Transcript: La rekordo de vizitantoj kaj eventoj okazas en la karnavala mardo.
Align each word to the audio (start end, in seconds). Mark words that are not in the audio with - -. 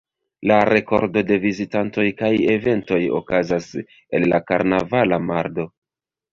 La 0.51 0.55
rekordo 0.69 1.21
de 1.31 1.37
vizitantoj 1.43 2.07
kaj 2.23 2.33
eventoj 2.55 2.99
okazas 3.21 3.71
en 3.85 4.29
la 4.35 4.43
karnavala 4.51 5.25
mardo. 5.31 5.71